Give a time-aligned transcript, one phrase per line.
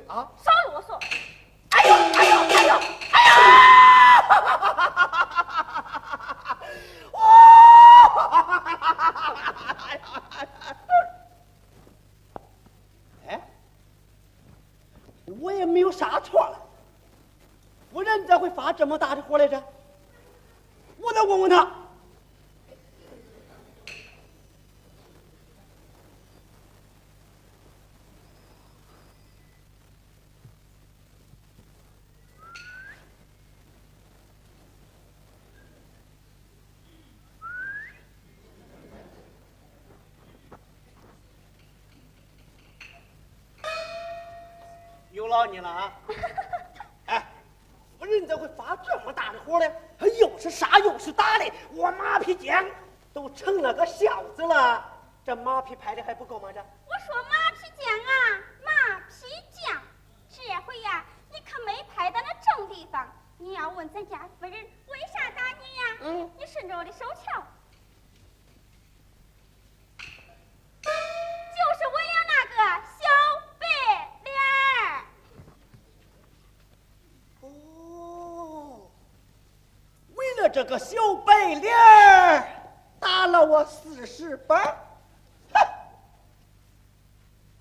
[0.00, 0.98] 少啰嗦！
[1.70, 2.74] 哎呦哎呦哎呦
[3.12, 3.32] 哎呀！
[13.28, 13.40] 哎，
[15.40, 16.58] 我也没有啥错了。
[17.92, 19.62] 夫人咋会发这么大的火来着？
[20.98, 21.70] 我再问问他。
[45.32, 45.92] 找你了啊！
[47.06, 47.26] 哎，
[47.98, 49.66] 夫人咋会发这么大的火呢？
[50.20, 52.52] 又是杀又是打的，我马屁精
[53.14, 54.84] 都成了个孝子了，
[55.24, 56.50] 这马屁拍的还不够吗？
[56.52, 56.62] 这
[80.52, 82.46] 这个小白脸儿
[83.00, 84.62] 打了我四十板，
[85.54, 85.66] 哼！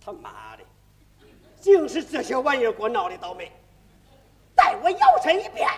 [0.04, 0.64] 他妈的，
[1.62, 3.50] 竟是这些玩意儿给我闹的倒霉！
[4.54, 5.70] 待我摇身一变，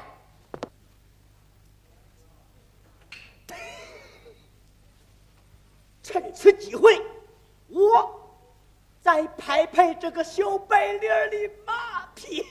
[6.01, 6.99] 趁此机会，
[7.67, 8.19] 我
[9.01, 12.43] 再拍拍这个小白脸的马屁。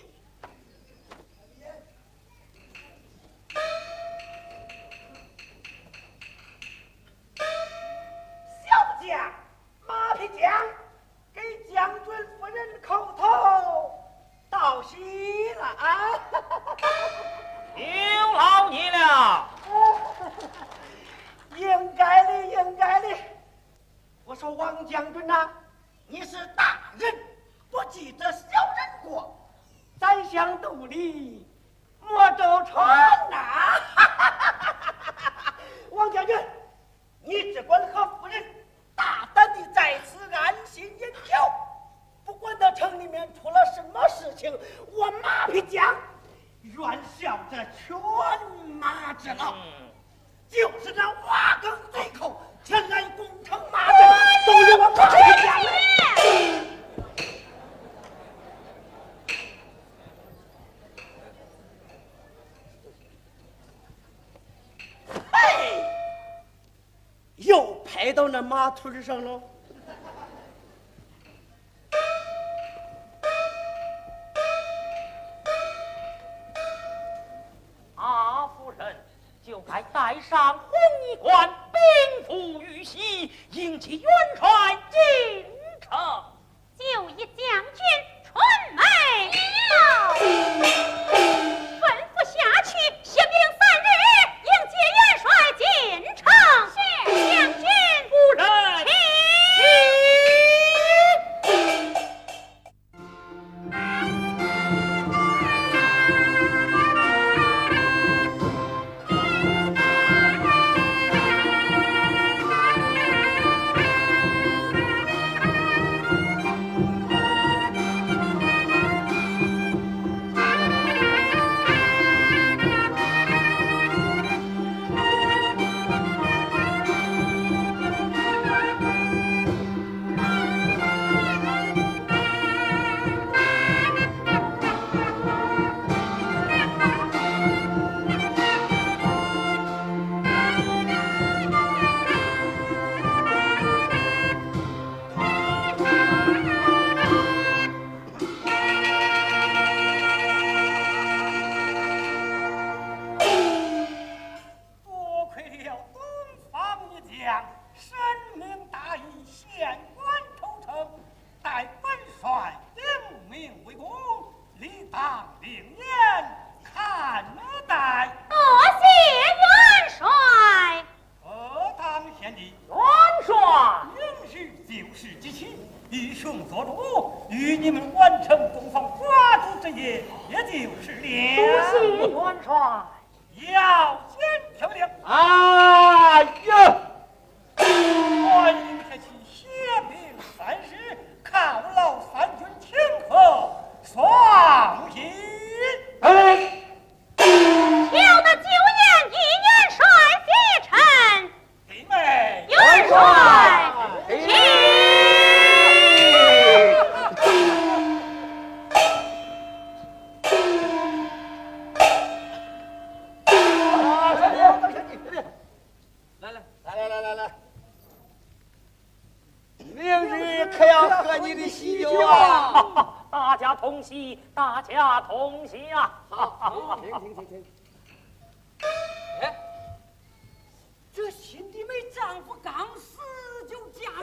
[68.73, 69.52] 到那马腿上了。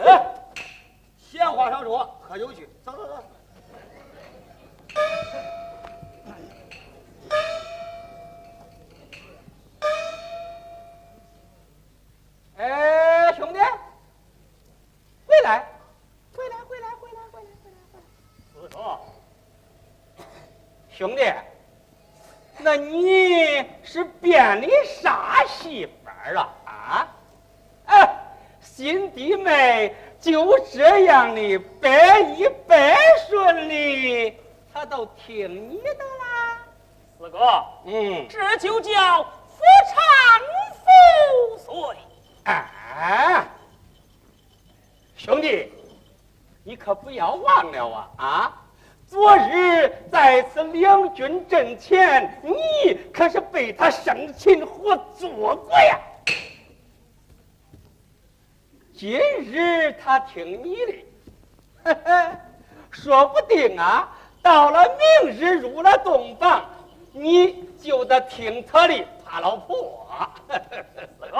[0.09, 0.25] 哎，
[1.17, 3.23] 闲话少说，喝酒去，走走走。
[12.57, 13.59] 哎，兄弟，
[15.27, 15.63] 回来，
[16.35, 17.71] 回来，回来，回来，回来，回
[18.67, 18.99] 来，
[20.91, 21.31] 兄弟，
[22.57, 24.67] 那你是变的
[25.01, 26.49] 啥媳妇儿啊？
[28.79, 28.81] 啊？
[28.81, 32.95] 哎，新弟妹就这样的百依百
[33.27, 34.33] 顺的，
[34.73, 36.57] 他都听你的啦。
[37.17, 37.37] 四哥，
[37.85, 39.99] 嗯，这就叫夫唱
[40.77, 41.97] 妇随。
[42.45, 43.45] 哎，
[45.17, 45.73] 兄弟，
[46.63, 48.61] 你可不要忘了啊啊！
[49.05, 55.99] 昨日在此两军阵前，你可是被他生擒活捉过呀。
[58.99, 61.05] 今日他听你的，
[61.85, 62.37] 嘿嘿，
[62.91, 64.09] 说不定啊，
[64.41, 64.83] 到了
[65.23, 66.69] 明日入了洞房，
[67.13, 70.05] 你就得听他的，怕老婆。
[71.17, 71.37] 四哥，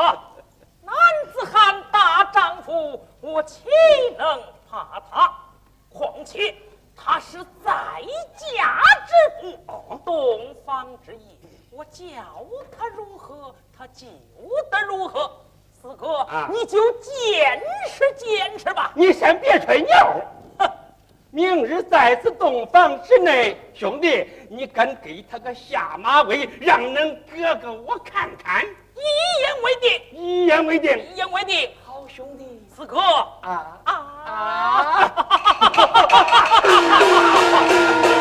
[0.84, 0.96] 男
[1.34, 3.68] 子汉大丈夫，我岂
[4.18, 4.42] 能
[4.72, 5.30] 怕他？
[5.90, 6.56] 况且
[6.96, 8.02] 他是在
[8.38, 11.36] 家之妇，洞房之夜，
[11.72, 12.06] 我叫
[12.72, 14.08] 他如何，他就
[14.72, 15.30] 得如何。
[15.82, 18.92] 四哥，你就见识见识吧。
[18.96, 19.90] 你先别吹牛，
[21.32, 28.66] 明日在此洞房之内，兄弟，你敢给他个下马威，让恁哥哥我看看。
[28.66, 29.02] 一
[29.42, 31.72] 言为定，一言为定，一言为定。
[31.86, 33.94] 好兄弟，四哥啊啊！
[34.26, 35.16] 哈！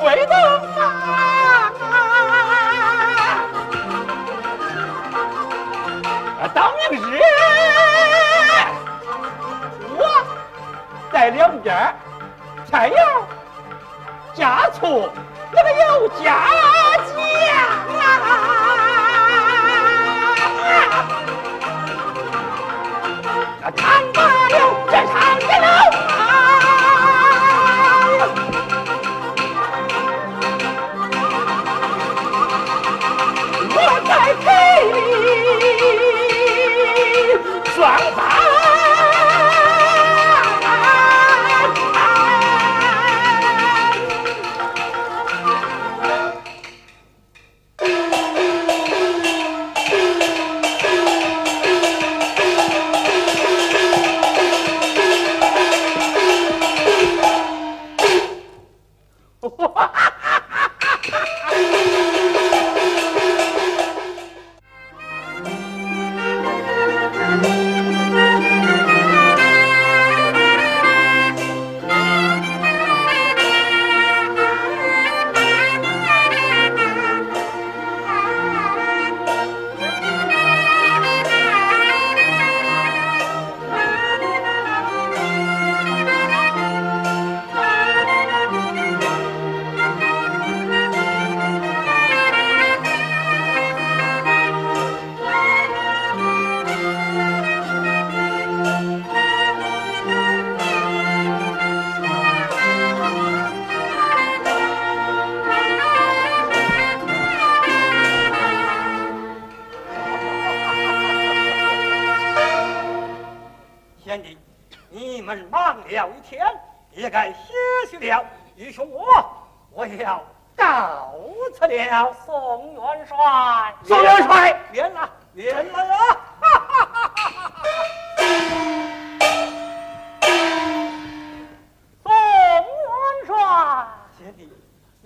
[0.00, 0.32] 回头
[6.40, 7.20] 啊，当明日，
[9.96, 10.00] 我
[11.12, 11.94] 在两边儿
[12.70, 12.96] 添油
[14.34, 15.10] 加醋，
[15.52, 16.46] 那个又加
[17.04, 17.16] 酱
[20.62, 20.94] 啊，
[23.64, 23.82] 啊，看
[24.12, 24.37] 看。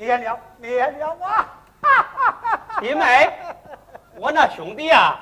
[0.04, 0.36] 谢了
[1.20, 1.46] 啊！
[2.80, 3.32] 弟 妹，
[4.16, 5.16] 我那兄弟啊，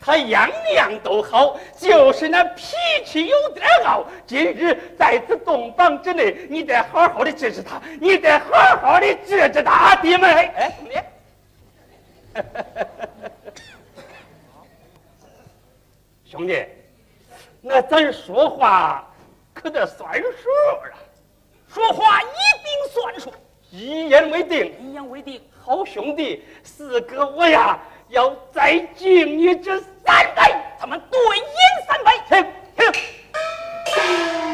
[0.00, 4.06] 他样样都好，就是那脾气有点傲。
[4.26, 10.26] 今日在此洞房之内，你得好好的治治他，你得好好的治治他，弟妹。
[10.26, 10.96] 哎，兄弟。
[16.24, 16.66] 兄弟，
[17.60, 19.06] 那咱说话
[19.52, 20.48] 可得算数
[20.82, 20.96] 啊！
[21.68, 23.30] 说话一定算数，
[23.76, 25.40] 一言为定，一言为定。
[25.60, 27.76] 好兄弟，四哥我呀，
[28.08, 31.44] 要再敬你这三杯，咱们对饮
[31.84, 34.53] 三杯，停停。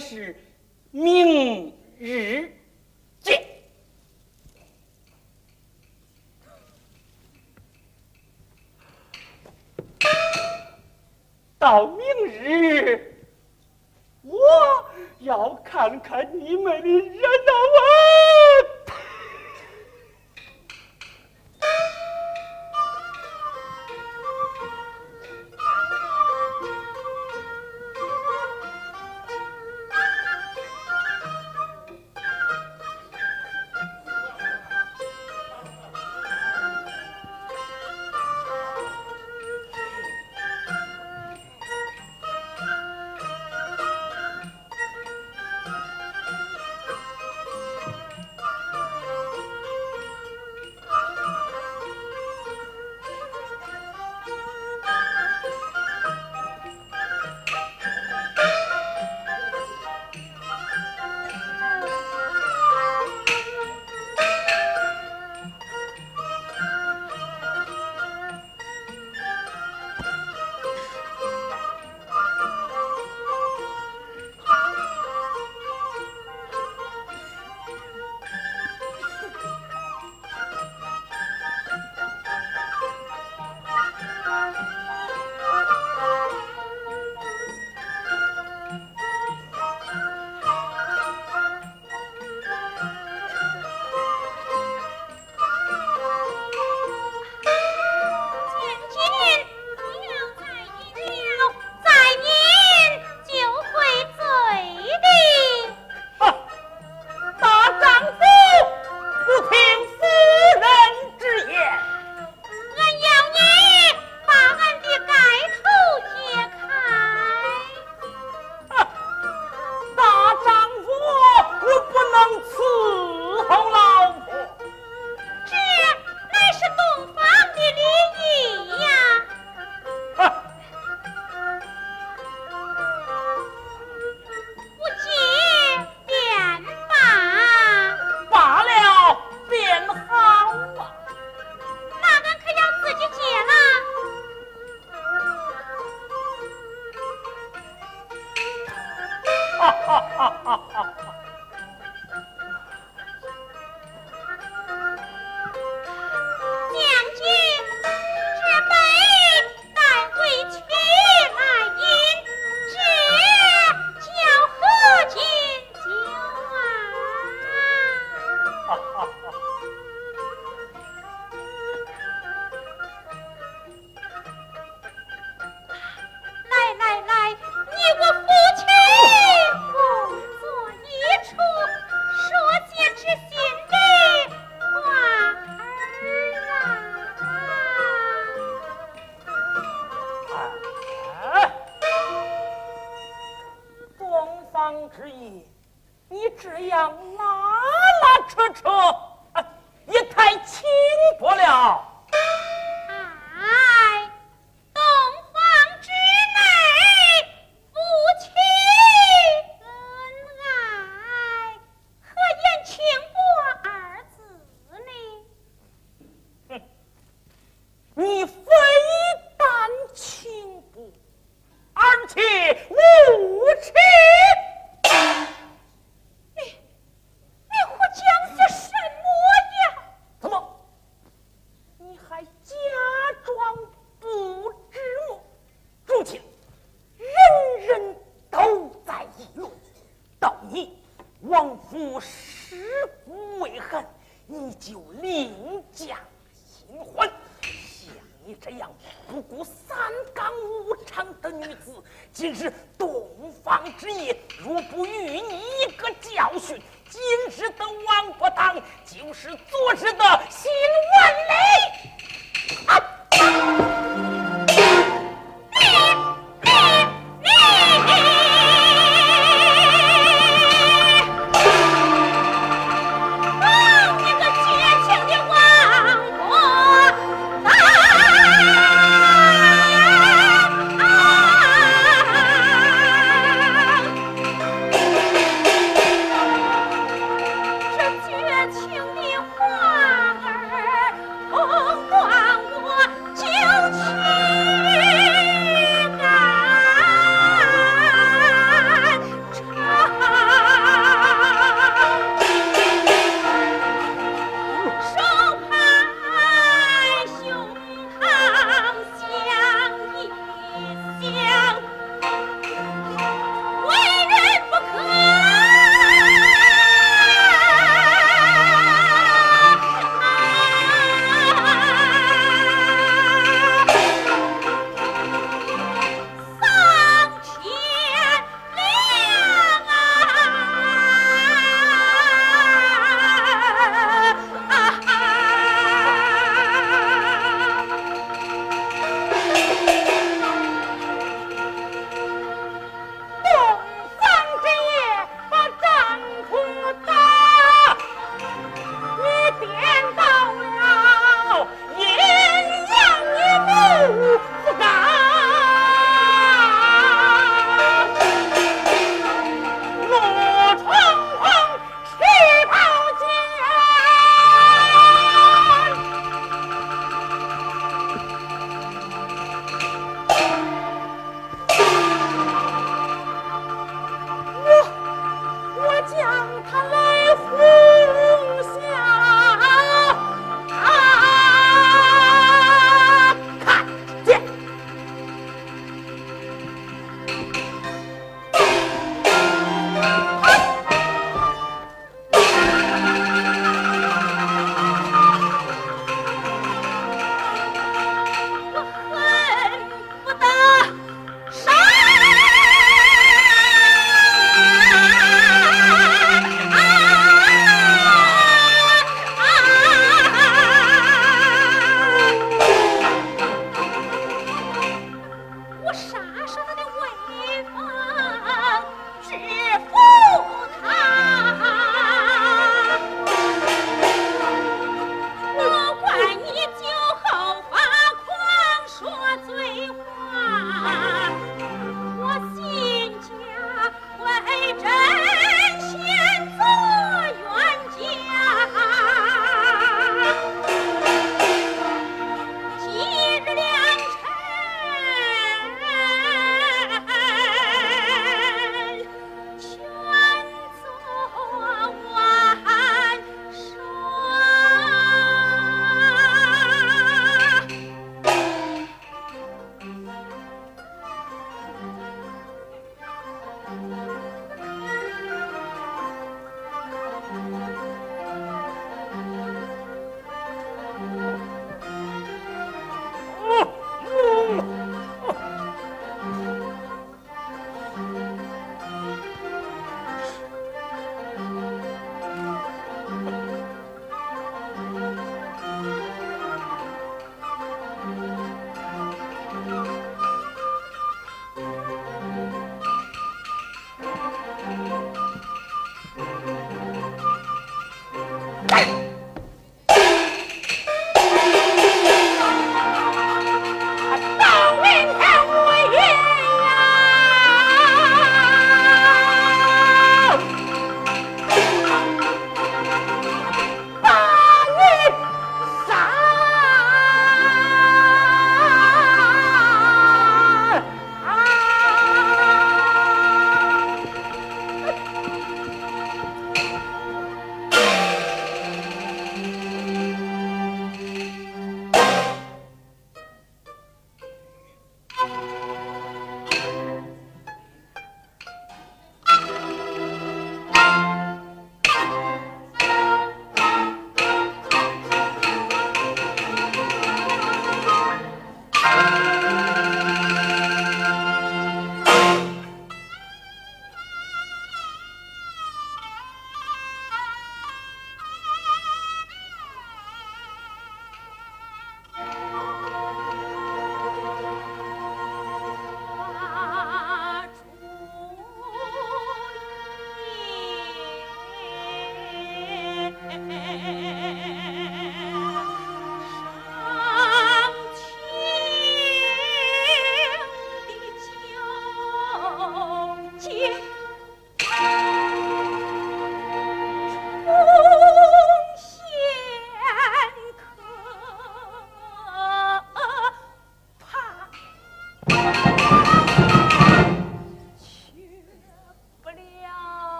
[0.00, 0.34] 是
[0.90, 2.50] 明日
[3.20, 3.46] 见。
[11.58, 13.14] 到明日，
[14.22, 14.38] 我
[15.18, 17.22] 要看看你们的人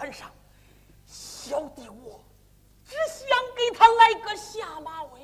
[0.00, 0.30] 晚上，
[1.04, 2.24] 小弟我
[2.86, 5.20] 只想给他来个下马威，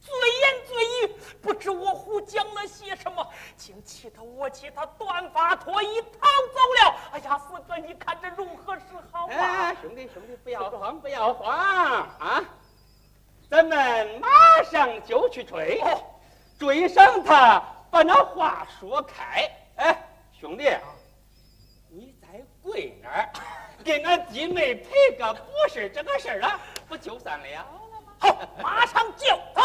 [0.00, 3.24] 醉言醉语，不知我胡讲了些什么，
[3.56, 7.00] 竟气他我气他断发脱衣逃走了。
[7.12, 9.72] 哎呀，四哥，你看这如何是好啊？
[9.80, 11.56] 兄弟兄弟，不要慌不要慌
[12.18, 12.44] 啊！
[13.48, 15.80] 咱们马上就去追，
[16.58, 17.62] 追上他，
[17.92, 19.48] 把那话说开。
[19.76, 20.64] 哎，兄弟，
[21.88, 23.30] 你在跪那儿？
[23.86, 26.58] 给俺弟妹赔个不是这个事啊
[26.88, 27.80] 不就算了了吗
[28.18, 29.62] 好马上就走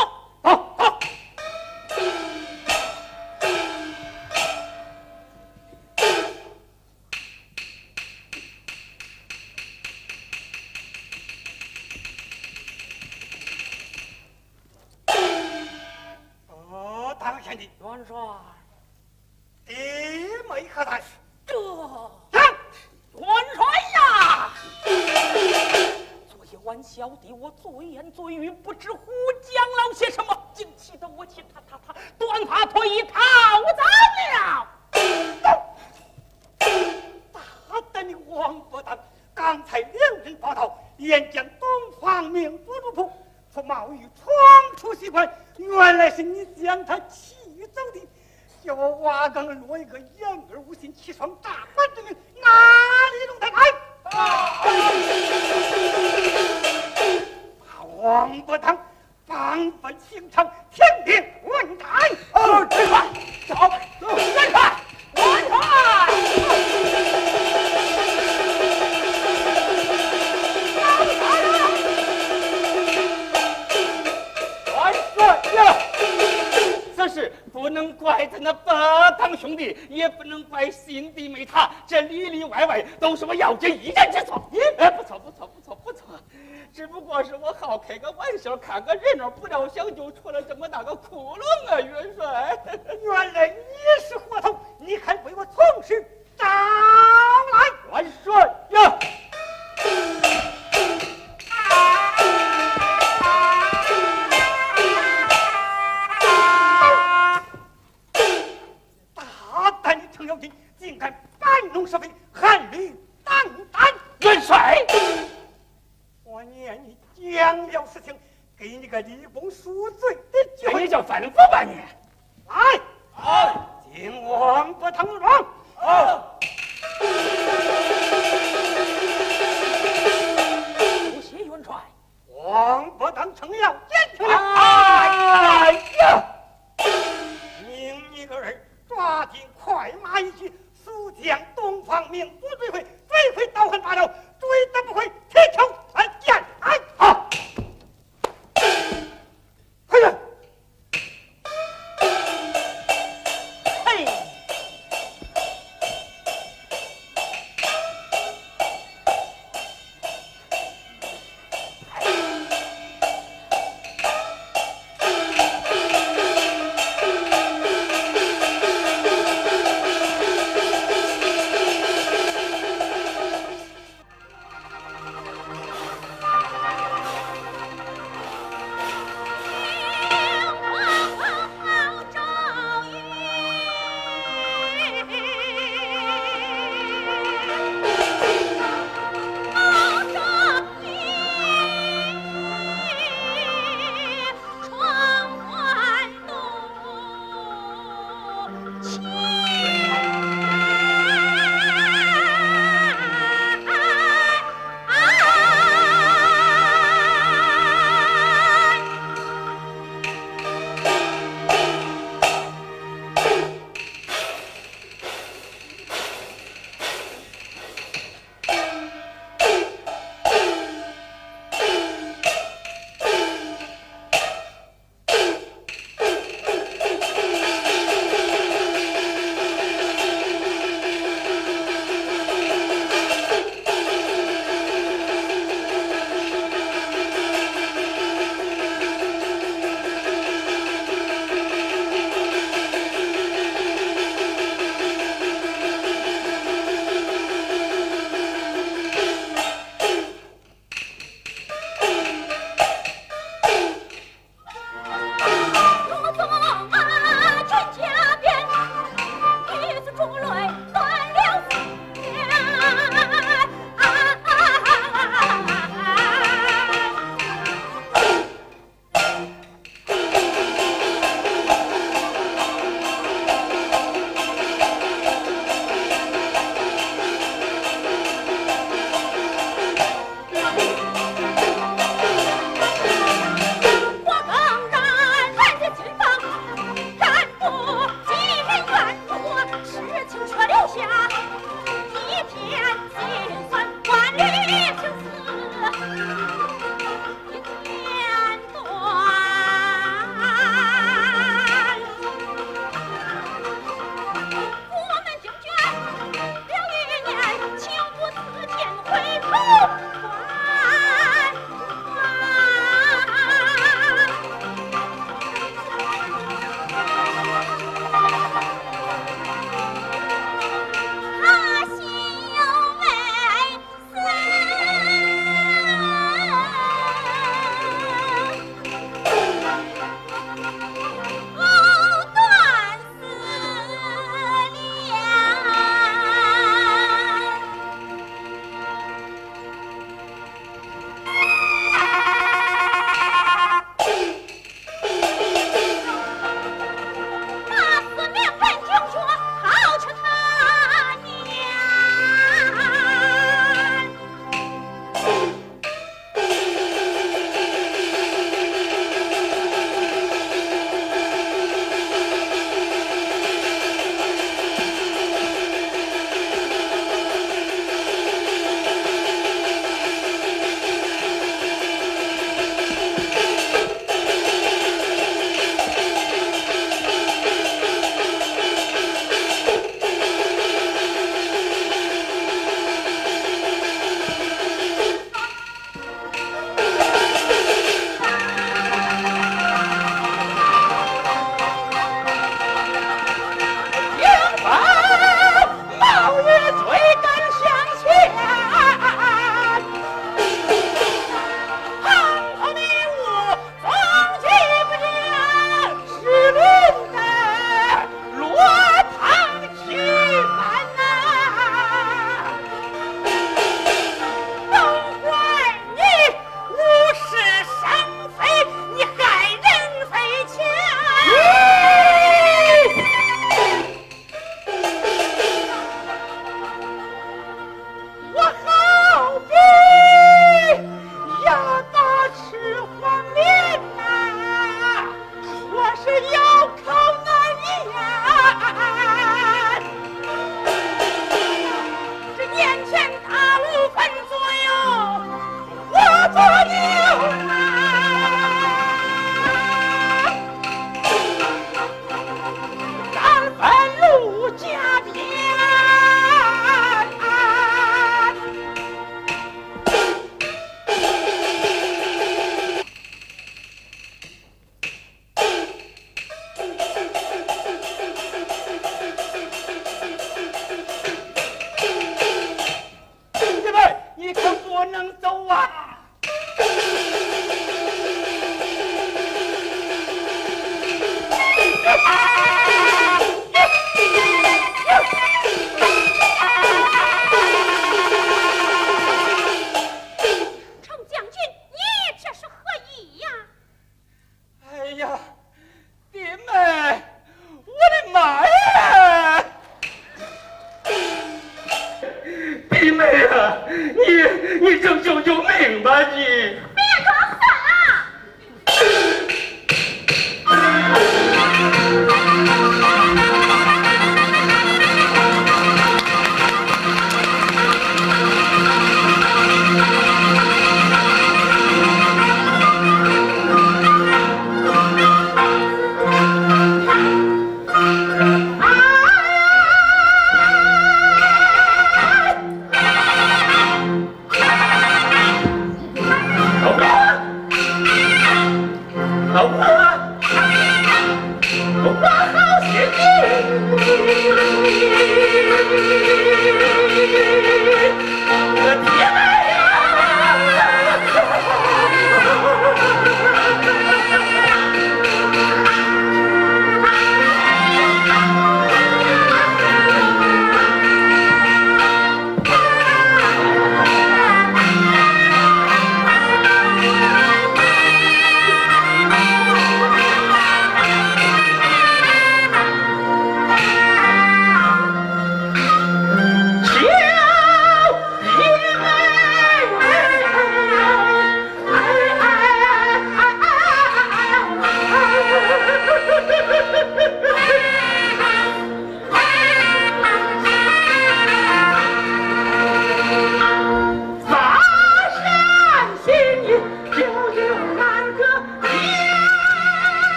[88.42, 90.91] 想看个人呢，不料想就出了这么大个。